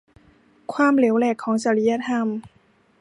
[0.73, 2.27] ความเหลวแหลกของจริยธรรม